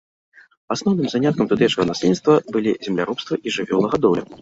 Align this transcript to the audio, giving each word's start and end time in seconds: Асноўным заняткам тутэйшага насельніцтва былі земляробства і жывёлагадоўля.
Асноўным 0.75 1.07
заняткам 1.15 1.51
тутэйшага 1.53 1.87
насельніцтва 1.91 2.33
былі 2.57 2.77
земляробства 2.89 3.33
і 3.45 3.59
жывёлагадоўля. 3.61 4.31